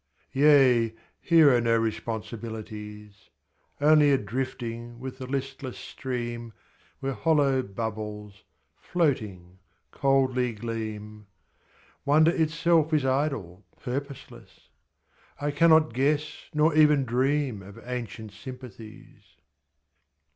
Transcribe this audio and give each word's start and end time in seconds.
Yea, 0.33 0.95
here 1.19 1.55
are 1.55 1.61
no 1.61 1.77
responsibilities. 1.77 3.29
Only 3.79 4.11
a 4.11 4.17
drifting 4.17 4.99
with 4.99 5.19
the 5.19 5.27
listless 5.27 5.77
stream 5.77 6.53
Where 7.01 7.13
hollow 7.13 7.61
bubbles, 7.61 8.43
floating, 8.75 9.59
coldly 9.91 10.53
gleam. 10.53 11.27
Wonder 12.03 12.31
itself 12.31 12.91
is 12.95 13.05
idle, 13.05 13.63
purposeless; 13.79 14.69
I 15.39 15.51
cannot 15.51 15.93
guess 15.93 16.45
Nor 16.51 16.73
even 16.73 17.05
dream 17.05 17.61
of 17.61 17.77
ancient 17.87 18.31
sympathies. 18.31 19.21